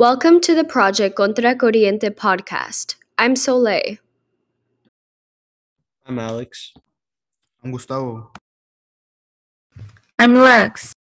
[0.00, 2.94] Welcome to the Project Contra Corriente podcast.
[3.18, 3.98] I'm Soleil.
[6.06, 6.72] I'm Alex.
[7.62, 8.32] I'm Gustavo.
[10.18, 10.94] I'm Lex.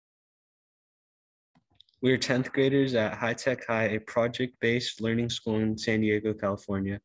[2.02, 6.34] We're 10th graders at High Tech High, a project based learning school in San Diego,
[6.34, 7.00] California.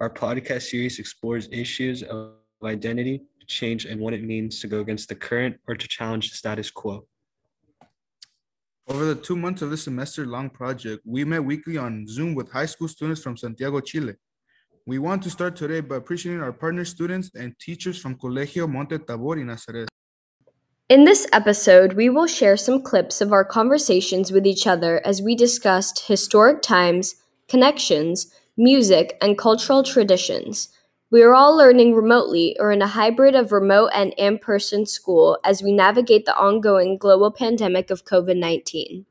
[0.00, 2.32] Our podcast series explores issues of
[2.64, 6.36] identity, change, and what it means to go against the current or to challenge the
[6.36, 7.06] status quo.
[8.88, 12.52] Over the two months of this semester long project, we met weekly on Zoom with
[12.52, 14.14] high school students from Santiago, Chile.
[14.86, 18.98] We want to start today by appreciating our partner students and teachers from Colegio Monte
[18.98, 19.88] Tabor y Nazaret.
[20.88, 25.20] In this episode, we will share some clips of our conversations with each other as
[25.20, 27.16] we discussed historic times,
[27.48, 30.68] connections, music, and cultural traditions.
[31.08, 35.38] We are all learning remotely or in a hybrid of remote and in person school
[35.44, 39.06] as we navigate the ongoing global pandemic of COVID 19.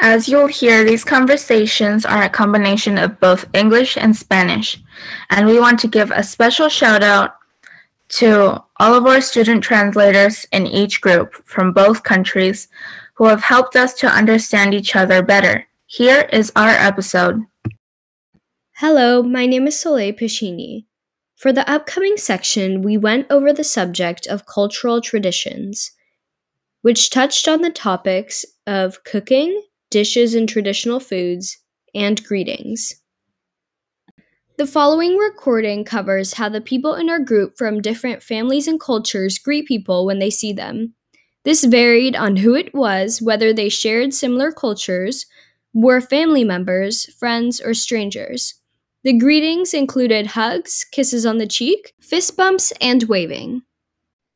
[0.00, 4.80] As you'll hear, these conversations are a combination of both English and Spanish,
[5.30, 7.34] and we want to give a special shout out
[8.10, 12.68] to all of our student translators in each group from both countries
[13.14, 15.66] who have helped us to understand each other better.
[15.86, 17.44] Here is our episode.
[18.80, 20.86] Hello, my name is Soleil Pichini.
[21.34, 25.90] For the upcoming section, we went over the subject of cultural traditions,
[26.82, 31.58] which touched on the topics of cooking, dishes and traditional foods,
[31.92, 32.92] and greetings.
[34.58, 39.40] The following recording covers how the people in our group from different families and cultures
[39.40, 40.94] greet people when they see them.
[41.44, 45.26] This varied on who it was, whether they shared similar cultures,
[45.74, 48.54] were family members, friends, or strangers.
[49.04, 53.62] The greetings included hugs, kisses on the cheek, fist bumps, and waving.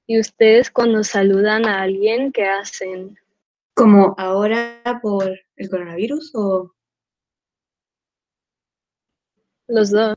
[0.07, 3.19] ¿Y ustedes cuando saludan a alguien, qué hacen?
[3.75, 6.73] ¿Como ahora por el coronavirus o
[9.69, 10.15] Los dos.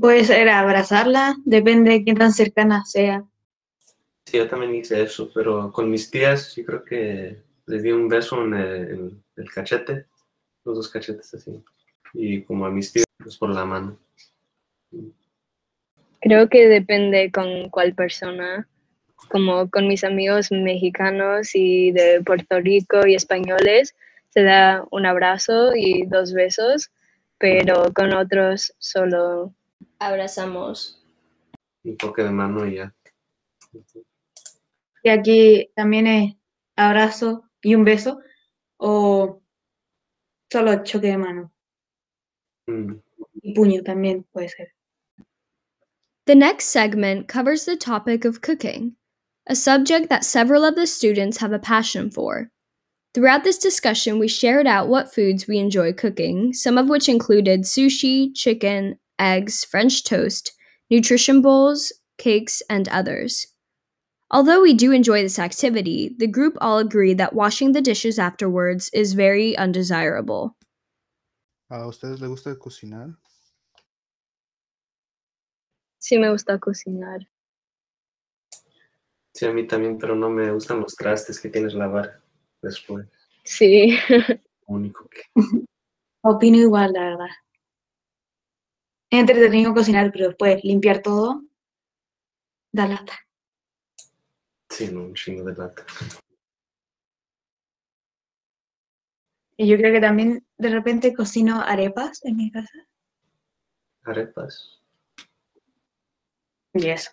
[0.00, 1.36] puede ser abrazarla?
[1.44, 3.24] Depende de qué tan cercana sea.
[4.26, 8.08] Sí, yo también hice eso, pero con mis tías sí creo que les di un
[8.08, 10.06] beso en el, en el cachete,
[10.70, 11.62] los dos cachetes así.
[12.14, 13.98] Y como a mis tíos, pues por la mano.
[16.20, 18.66] Creo que depende con cuál persona.
[19.30, 23.94] Como con mis amigos mexicanos y de Puerto Rico y españoles,
[24.30, 26.90] se da un abrazo y dos besos,
[27.38, 29.54] pero con otros solo
[29.98, 30.98] Abrazamos.
[31.84, 32.94] Un toque de mano y ya.
[35.02, 36.34] Y aquí también es
[36.74, 38.20] abrazo y un beso
[38.78, 39.42] o
[40.50, 41.50] solo choque de mano.
[42.68, 43.00] Mm.
[43.42, 44.68] Y puño también puede ser.
[46.26, 48.94] The next segment covers the topic of cooking,
[49.46, 52.50] a subject that several of the students have a passion for.
[53.14, 57.62] Throughout this discussion, we shared out what foods we enjoy cooking, some of which included
[57.62, 60.52] sushi, chicken, eggs, French toast,
[60.90, 63.48] nutrition bowls, cakes, and others.
[64.30, 68.88] Although we do enjoy this activity, the group all agree that washing the dishes afterwards
[68.92, 70.56] is very undesirable.
[71.70, 73.16] ¿A ustedes les gusta cocinar?
[76.00, 77.28] sí me gusta cocinar.
[79.32, 82.20] Sí, a mí también, pero no me gustan los trastes que tienes que lavar
[82.62, 83.06] después.
[83.44, 83.96] Sí.
[84.68, 85.22] Lo único que...
[86.22, 87.28] Opino igual, la verdad.
[89.10, 91.42] Es entretenido cocinar, pero después limpiar todo,
[92.72, 93.18] da lata.
[94.80, 95.84] Un chingo de lata.
[99.56, 102.88] Y yo creo que también de repente cocino arepas en mi casa.
[104.04, 104.80] Arepas.
[106.72, 107.10] Y eso.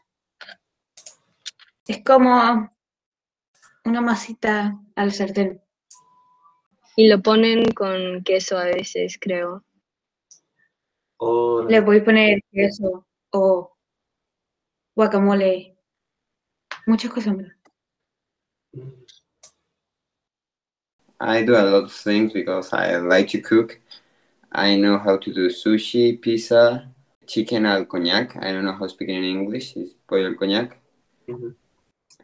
[1.88, 2.72] Es como
[3.84, 5.62] una masita al sartén.
[6.96, 9.66] Y lo ponen con queso a veces, creo.
[11.68, 13.78] Le voy a poner queso o
[14.96, 15.78] guacamole.
[16.86, 17.57] Muchas cosas más.
[21.20, 23.80] I do a lot of things because I like to cook.
[24.52, 26.90] I know how to do sushi, pizza,
[27.26, 28.38] chicken al cognac.
[28.38, 29.76] I don't know how to speak it in English.
[29.76, 30.78] It's pollo al cognac.
[31.28, 31.50] Mm-hmm.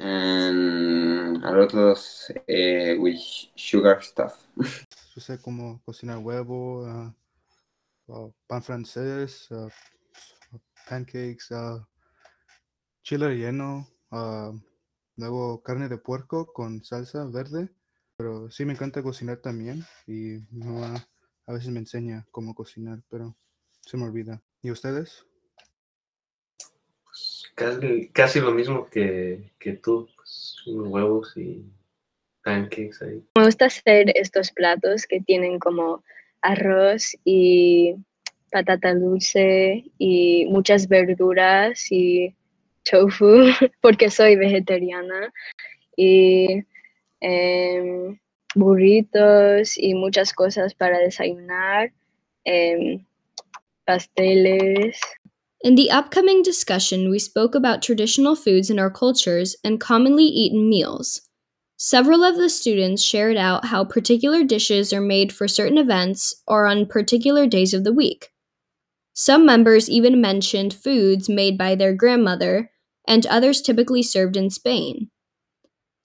[0.02, 3.20] And a lot of uh, with
[3.56, 4.48] sugar stuff.
[5.16, 7.14] Yo sé cómo cocinar huevo, ah,
[8.10, 9.70] ah, pan francés, ah,
[10.90, 11.50] pancakes,
[13.04, 13.88] chile relleno,
[15.18, 17.70] luego carne de puerco con salsa verde.
[18.18, 21.08] Pero sí me encanta cocinar también y mi mamá
[21.46, 23.36] a veces me enseña cómo cocinar, pero
[23.82, 24.42] se me olvida.
[24.62, 25.26] ¿Y ustedes?
[27.56, 31.66] Casi, casi lo mismo que, que tú, pues, unos huevos y
[32.44, 33.24] pancakes ahí.
[33.36, 36.04] Me gusta hacer estos platos que tienen como
[36.42, 37.96] arroz y
[38.52, 42.36] patata dulce y muchas verduras y
[42.90, 43.50] tofu
[43.82, 45.34] porque soy vegetariana
[45.96, 46.64] y
[47.24, 48.20] em,
[48.56, 51.92] burritos y muchas cosas para desayunar,
[52.46, 53.06] em,
[53.86, 54.98] pasteles.
[55.64, 60.70] In the upcoming discussion, we spoke about traditional foods in our cultures and commonly eaten
[60.70, 61.22] meals.
[61.78, 66.68] Several of the students shared out how particular dishes are made for certain events or
[66.68, 68.30] on particular days of the week.
[69.14, 72.72] Some members even mentioned foods made by their grandmother
[73.08, 75.10] and others typically served in Spain.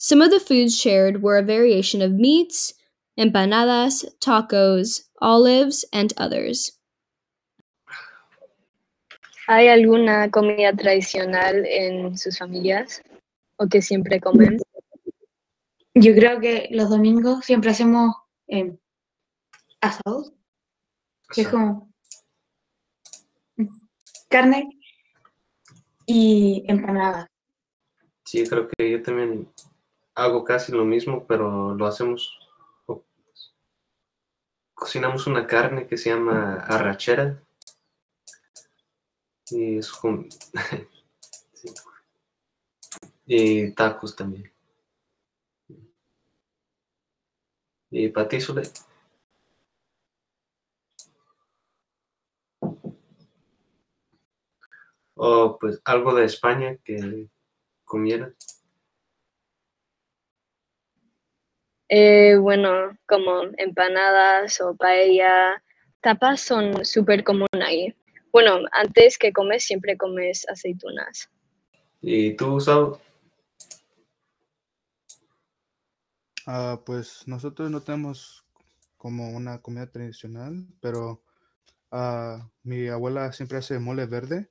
[0.01, 2.73] Some of the foods shared were a variation of meats,
[3.19, 6.79] empanadas, tacos, olives, and others.
[9.49, 13.03] ¿Hay alguna comida tradicional en sus familias
[13.57, 14.59] o que siempre comen?
[15.95, 18.15] Yo creo que los domingos siempre hacemos
[18.47, 18.79] eh,
[19.81, 20.33] asados,
[21.35, 21.93] que es como
[24.29, 24.79] carne
[26.07, 27.27] y empanadas.
[28.25, 29.49] Sí, creo que yo también
[30.19, 32.39] hago casi lo mismo, pero lo hacemos.
[32.87, 33.05] co-
[34.73, 37.43] Cocinamos una carne que se llama arrachera.
[39.51, 40.27] Y es con.
[43.27, 44.53] Y tacos también.
[47.91, 48.09] ¿Y
[48.41, 48.63] Zule?
[55.17, 57.29] O pues algo de España que
[57.85, 58.35] comiera.
[61.89, 65.63] Eh, bueno, como empanadas o paella,
[66.01, 67.95] tapas son súper común ahí.
[68.31, 71.31] Bueno, antes que comes siempre comes aceitunas.
[72.03, 73.01] ¿Y tú, Sao?
[76.47, 78.45] Ah, pues nosotros no tenemos
[78.97, 81.23] como una comida tradicional, pero
[81.91, 84.51] ah, mi abuela siempre hace mole verde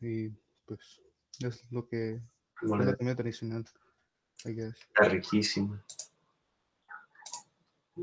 [0.00, 0.30] y
[0.66, 1.00] pues
[1.40, 3.64] es lo que es la comida tradicional,
[4.44, 4.76] I guess.
[4.76, 5.80] Está riquísimo.
[7.96, 8.02] Hi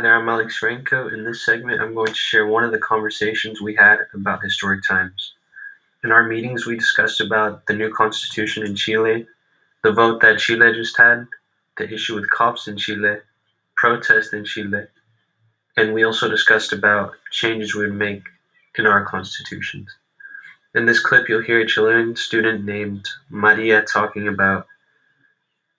[0.00, 1.14] there, I'm Alex Renko.
[1.14, 4.82] In this segment, I'm going to share one of the conversations we had about historic
[4.86, 5.32] times.
[6.04, 9.26] In our meetings, we discussed about the new constitution in Chile,
[9.82, 11.26] the vote that Chile just had,
[11.78, 13.20] the issue with cops in Chile,
[13.78, 14.84] protest in Chile,
[15.78, 18.24] and we also discussed about changes we would make
[18.78, 19.88] in our constitutions.
[20.74, 24.66] In this clip, you'll hear a Chilean student named Maria talking about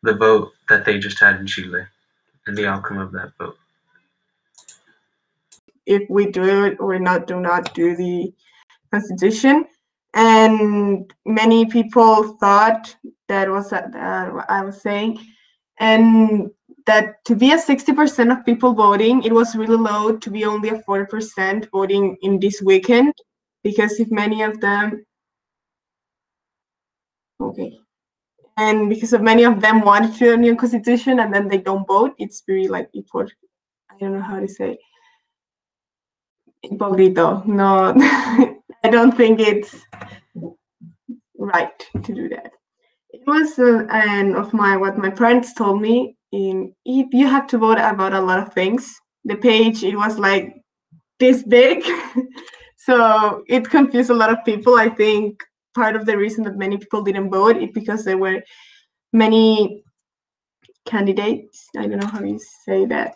[0.03, 1.83] the vote that they just had in Chile
[2.47, 3.57] and the outcome of that vote.
[5.87, 8.33] if we do it or not do not do the
[8.91, 9.65] constitution
[10.13, 12.95] and many people thought
[13.27, 15.19] that was uh, uh, i was saying
[15.79, 16.51] and
[16.89, 20.69] that to be a 60% of people voting it was really low to be only
[20.69, 23.13] a 40% voting in this weekend
[23.63, 25.05] because if many of them
[27.39, 27.71] okay
[28.57, 31.87] and because of many of them wanted to a new constitution and then they don't
[31.87, 33.39] vote it's very like important
[33.91, 34.77] i don't know how to say
[36.65, 37.45] hipócrita.
[37.45, 37.93] No,
[38.83, 39.75] I don't think it's
[41.37, 42.51] right to do that.
[43.11, 46.15] It was uh, and of my what my parents told me.
[46.31, 48.99] In if you have to vote about a lot of things.
[49.25, 50.55] The page it was like
[51.19, 51.83] this big,
[52.77, 54.75] so it confused a lot of people.
[54.75, 55.43] I think
[55.75, 58.41] part of the reason that many people didn't vote is because there were
[59.11, 59.83] many
[60.85, 61.67] candidates.
[61.77, 63.15] I don't know how you say that.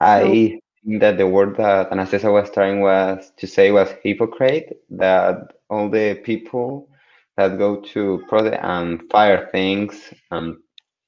[0.00, 5.36] I think that the word that Anastasia was trying was to say was hypocrite, that
[5.70, 6.88] all the people
[7.36, 10.56] that go to protest and fire things and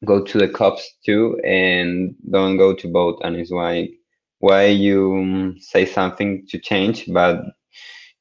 [0.04, 3.88] go to the cops too and don't go to vote and it's why
[4.40, 7.40] why you mm, say something to change but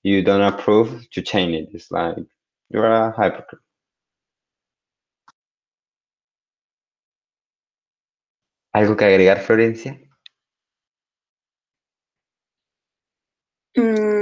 [0.04, 1.70] you don't approve to change it.
[1.74, 2.18] It's like
[2.72, 3.62] you're a hypocrite.
[8.76, 10.00] ¿Algo que agregar, Florencia?
[13.78, 14.15] Mm,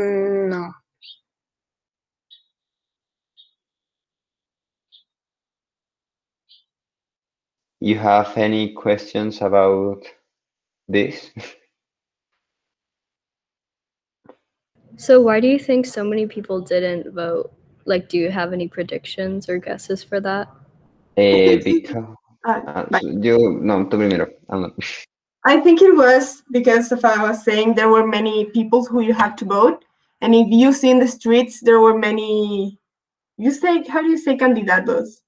[7.84, 10.06] You have any questions about
[10.88, 11.32] this?
[14.96, 17.52] So, why do you think so many people didn't vote?
[17.84, 20.48] Like, do you have any predictions or guesses for that?
[21.18, 22.06] Eh, because
[22.46, 23.02] Uh, bye.
[23.22, 24.30] yo, no, tú primero.
[25.44, 29.14] I think it was because of I was saying there were many people who you
[29.14, 29.84] had to vote,
[30.22, 32.80] and if you see in the streets there were many.
[33.38, 35.23] You say how do you say candidatos?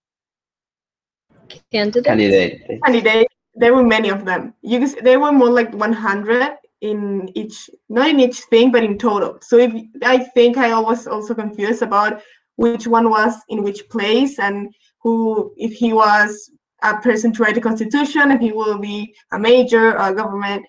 [1.76, 2.08] Candidates?
[2.08, 2.82] Candidate.
[2.86, 3.28] Candidate.
[3.56, 4.54] There were many of them.
[4.62, 8.84] You can, s- there were more like 100 in each, not in each thing, but
[8.84, 9.38] in total.
[9.42, 9.72] So if
[10.04, 12.22] I think I was also confused about
[12.58, 16.52] which one was in which place and who, if he was
[16.84, 20.66] a person to write the constitution, if he will be a major, a government.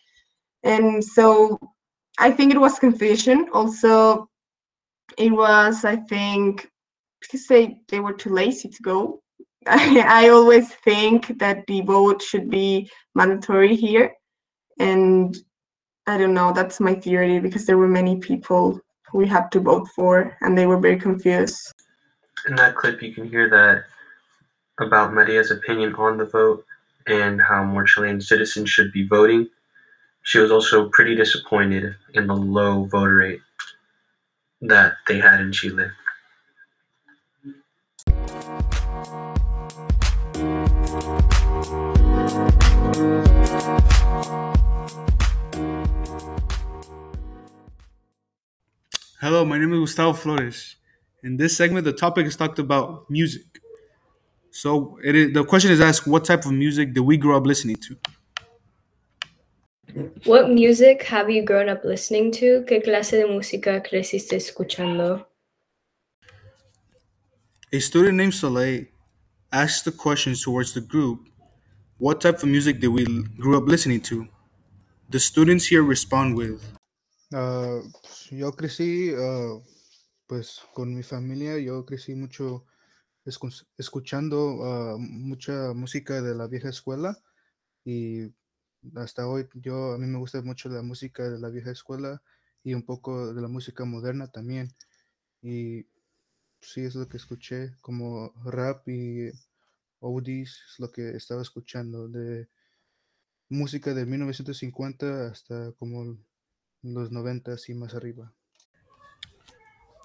[0.63, 1.59] And so
[2.19, 3.49] I think it was confusion.
[3.53, 4.29] Also,
[5.19, 6.69] it was, I think,
[7.21, 9.23] because they, they were too lazy to go.
[9.69, 14.13] I, always think that the vote should be mandatory here.
[14.79, 15.37] And
[16.07, 18.81] I don't know, that's my theory because there were many people
[19.13, 21.73] we had to vote for and they were very confused.
[22.47, 23.85] In that clip, you can hear that
[24.79, 26.65] about Maria's opinion on the vote
[27.07, 29.49] and how more Chilean citizens should be voting.
[30.23, 33.41] She was also pretty disappointed in the low voter rate
[34.61, 35.87] that they had in Chile.
[49.21, 50.77] Hello, my name is Gustavo Flores.
[51.23, 53.45] In this segment, the topic is talked about music.
[54.51, 57.45] So it is, the question is asked, what type of music did we grow up
[57.45, 57.97] listening to?
[60.25, 62.65] What music have you grown up listening to?
[62.67, 65.27] ¿Qué clase de música creciste escuchando?
[67.71, 68.87] A student named Soleil
[69.53, 71.29] asked the questions towards the group,
[71.99, 73.05] what type of music did we
[73.39, 74.27] grew up listening to?
[75.11, 76.61] The students here respond with,
[77.33, 77.81] Ah,
[78.31, 79.61] yo crecí, ah,
[80.29, 82.65] pues con mi familia, yo crecí mucho
[83.77, 87.19] escuchando ah, mucha música de la vieja escuela.
[87.85, 88.33] Y
[88.95, 92.23] hasta hoy yo a mí me gusta mucho la música de la vieja escuela
[92.63, 94.75] y un poco de la música moderna también.
[95.43, 95.87] Y
[96.67, 99.31] sí es lo que escuché como rap y
[100.01, 102.49] oldies es lo que estaba escuchando de
[103.49, 106.19] música de 1950 hasta como
[106.83, 108.33] los 90 y más arriba.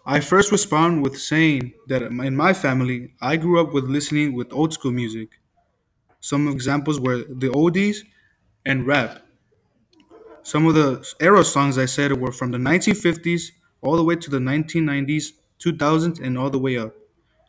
[0.05, 4.51] I first respond with saying that in my family, I grew up with listening with
[4.51, 5.39] old school music.
[6.19, 8.03] Some examples were the oldies
[8.65, 9.21] and rap.
[10.43, 13.51] Some of the era songs I said were from the 1950s
[13.81, 16.93] all the way to the 1990s, 2000s, and all the way up.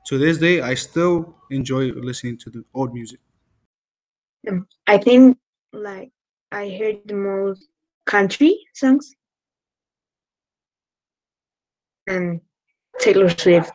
[0.06, 3.20] To this day, I still enjoy listening to the old music.
[4.86, 5.38] I think
[5.72, 6.10] like
[6.50, 7.68] I heard the most
[8.04, 9.14] country songs
[12.06, 12.40] and
[12.98, 13.70] Taylor Swift.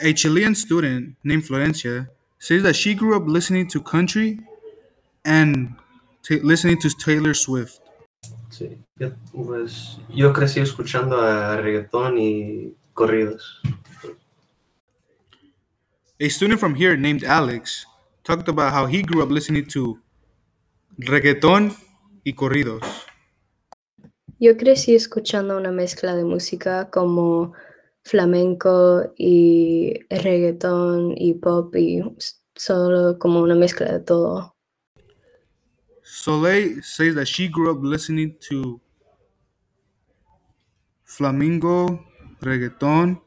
[0.00, 4.38] A Chilean student named Florencia says that she grew up listening to country
[5.24, 5.74] and
[6.22, 7.80] ta listening to Taylor Swift.
[8.50, 13.60] Sí, yo, pues, yo crecí escuchando a reggaetón y corridos.
[16.20, 17.86] A student from here named Alex
[18.22, 19.98] talked about how he grew up listening to
[20.98, 21.74] reggaeton
[22.24, 22.82] y corridos.
[24.38, 27.52] Yo crecí escuchando una mezcla de música como
[28.04, 32.02] flamenco y reggaetón y pop y
[32.54, 34.54] solo como una mezcla de todo.
[36.02, 38.80] Soleil says that she grew up listening to
[41.04, 42.04] flamingo,
[42.40, 43.20] reggaeton,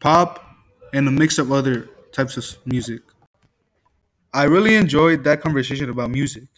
[0.00, 0.44] pop,
[0.92, 3.02] and a mix of other types of music.
[4.32, 6.48] I really enjoyed that conversation about music.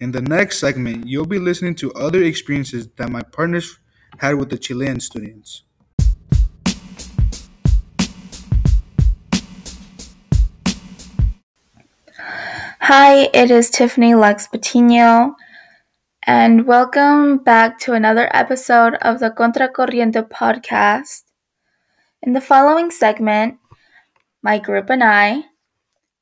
[0.00, 3.78] In the next segment, you'll be listening to other experiences that my partners
[4.18, 5.62] had with the Chilean students.
[12.80, 15.36] Hi, it is Tiffany Lux Patino,
[16.24, 21.24] and welcome back to another episode of the Contracorriente podcast.
[22.22, 23.58] In the following segment,
[24.40, 25.42] my group and I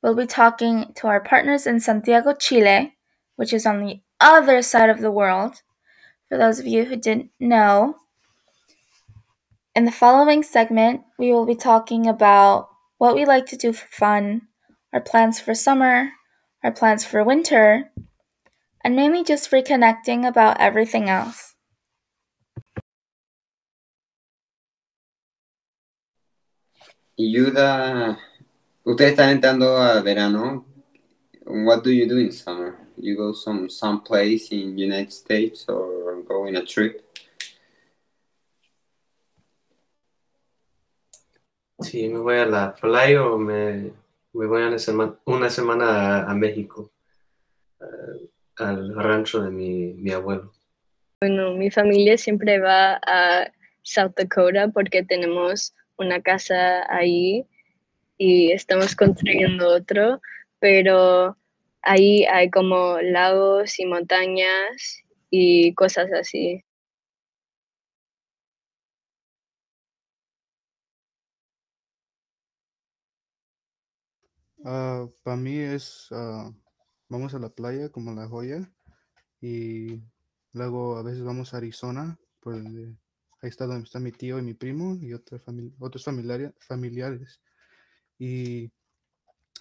[0.01, 2.97] will be talking to our partners in Santiago, Chile,
[3.35, 5.61] which is on the other side of the world.
[6.29, 7.97] For those of you who didn't know,
[9.75, 13.87] in the following segment, we will be talking about what we like to do for
[13.91, 14.47] fun,
[14.93, 16.09] our plans for summer,
[16.63, 17.91] our plans for winter,
[18.83, 21.55] and mainly just reconnecting about everything else.
[27.17, 28.17] Y Yuda,
[28.83, 30.65] ustedes están entrando al verano.
[31.45, 32.79] What do you do in summer?
[32.97, 37.05] You go some some place in United States or go in a trip?
[41.81, 43.91] Si me voy a la playa o me
[44.33, 46.91] me voy una semana, una semana a, a México,
[47.81, 48.20] uh,
[48.57, 50.51] al rancho de mi, mi abuelo.
[51.21, 53.51] Bueno, mi familia siempre va a
[53.83, 57.45] South Dakota porque tenemos una casa ahí
[58.17, 60.21] y estamos construyendo otro,
[60.59, 61.37] pero
[61.81, 66.63] ahí hay como lagos y montañas y cosas así.
[74.63, 76.51] Ah, para mí es, ah,
[77.11, 78.71] vamos a la playa como La Joya
[79.41, 80.01] y
[80.53, 82.95] luego a veces vamos a Arizona, por ahí
[83.41, 87.41] está donde está mi tío y mi primo y otra fami- otros familiares, familiares.
[88.17, 88.71] Y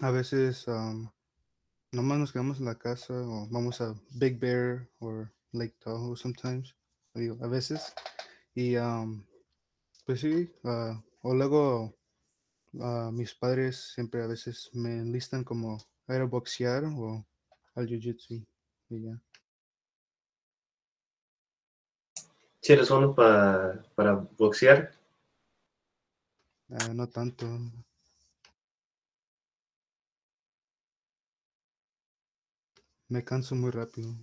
[0.00, 1.10] a veces am,
[1.90, 6.76] nomás nos quedamos en la casa o vamos a Big Bear o Lake Tahoe sometimes,
[7.14, 7.92] a veces.
[8.54, 9.26] Y am,
[10.06, 11.96] pues sí, ah, o luego
[12.80, 17.26] ah, mis padres siempre a veces me enlistan como a ir a boxear o
[17.80, 18.44] al jiu-jitsu
[18.90, 19.20] y ya.
[22.62, 24.92] Si eres bueno pa- para boxear,
[26.72, 27.46] Ah, no tanto.
[33.08, 34.14] Me canso muy rápido.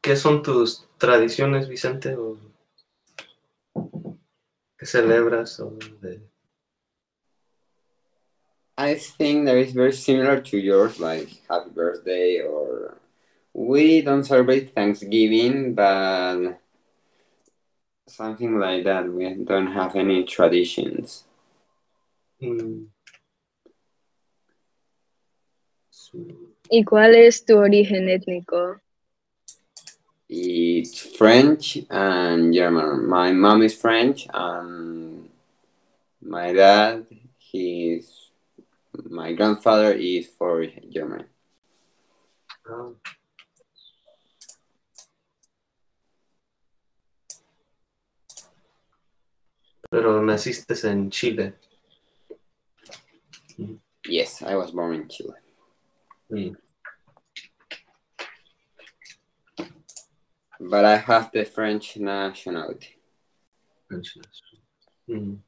[0.00, 2.16] ¿qué son tus tradiciones, Vicente?
[2.16, 2.36] ¿O
[4.76, 5.60] ¿Qué celebras?
[5.60, 6.28] O de-
[8.76, 12.98] I think that is very similar to yours, like happy birthday or
[13.52, 16.58] we don't celebrate Thanksgiving, but
[18.08, 19.12] something like that.
[19.12, 21.24] We don't have any traditions.
[22.40, 22.88] Mm.
[26.70, 28.80] ¿Y cuál es tu origen étnico?
[30.28, 33.06] It's French and German.
[33.06, 35.28] My mom is French and
[36.22, 37.06] my dad,
[37.38, 38.30] he's
[39.08, 41.24] my grandfather is for Germany.
[49.90, 51.54] Pero naciste en Chile.
[54.06, 55.34] Yes, I was born in Chile.
[56.30, 56.56] Mm.
[60.60, 62.96] But I have the French nationality.
[65.08, 65.38] Mm.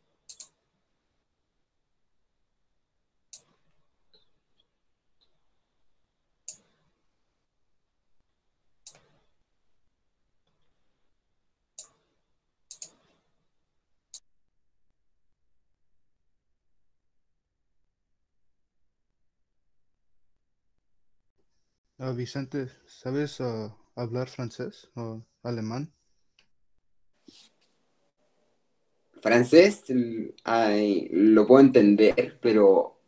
[22.06, 25.90] Ah, Vicente, ¿sabes ah, hablar francés o alemán?
[29.22, 33.00] Francés l- ay, lo puedo entender, pero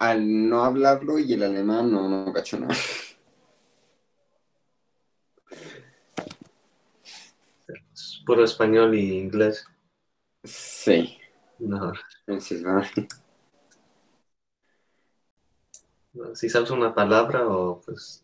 [0.00, 2.74] al no hablarlo y el alemán no, no cacho nada.
[7.94, 9.64] Es Puro español y inglés.
[10.42, 11.16] Sí,
[11.60, 11.92] No.
[12.26, 12.82] ¿verdad?
[16.34, 18.21] Si sabes una palabra o pues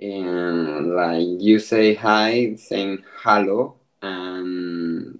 [0.00, 5.18] And like you say hi, saying hello, and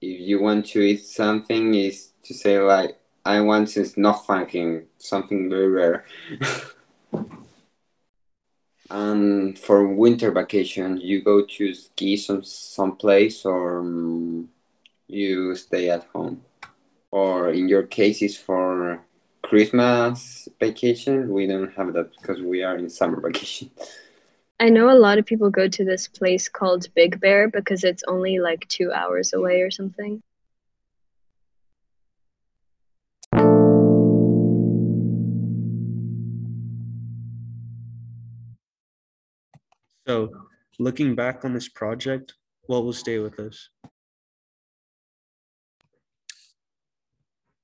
[0.00, 4.86] if you want to eat something, is to say like I want to not fucking
[4.98, 6.04] something very rare.
[8.90, 14.48] and for winter vacation, you go to ski some someplace or um,
[15.08, 16.42] you stay at home,
[17.10, 19.02] or in your case, for
[19.52, 21.30] Christmas vacation.
[21.30, 23.70] We don't have that because we are in summer vacation.
[24.58, 28.02] I know a lot of people go to this place called Big Bear because it's
[28.08, 30.22] only like two hours away or something.
[40.06, 40.30] So,
[40.78, 42.32] looking back on this project,
[42.68, 43.68] what will stay with us?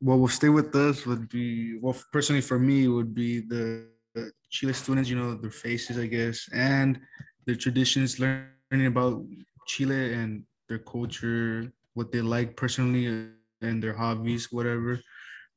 [0.00, 4.32] What will stay with us would be, well, personally for me, would be the the
[4.50, 6.98] Chile students, you know, their faces, I guess, and
[7.46, 9.22] their traditions, learning about
[9.66, 15.00] Chile and their culture, what they like personally, uh, and their hobbies, whatever.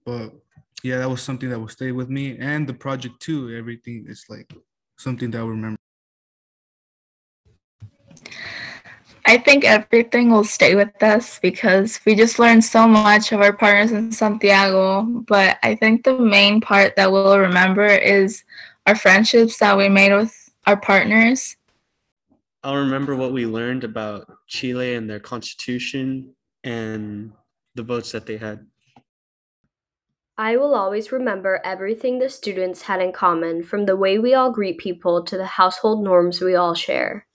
[0.06, 0.34] But
[0.84, 3.56] yeah, that was something that will stay with me, and the project too.
[3.56, 4.52] Everything is like
[4.98, 5.81] something that I'll remember.
[9.26, 13.54] I think everything will stay with us because we just learned so much of our
[13.54, 15.04] partners in Santiago.
[15.04, 18.44] But I think the main part that we'll remember is
[18.88, 21.56] our friendships that we made with our partners.
[22.64, 27.32] I'll remember what we learned about Chile and their constitution and
[27.76, 28.66] the votes that they had.
[30.38, 34.52] I will always remember everything the students had in common, from the way we all
[34.52, 37.28] greet people to the household norms we all share.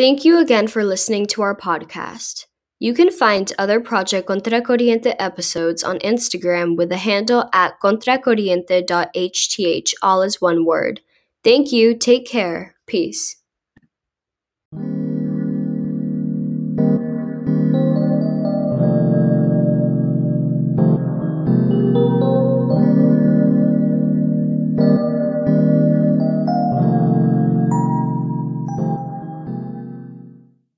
[0.00, 2.46] Thank you again for listening to our podcast.
[2.78, 10.22] You can find other Project Contracorriente episodes on Instagram with the handle at contracorriente.hth, all
[10.22, 11.02] as one word.
[11.44, 13.36] Thank you, take care, peace.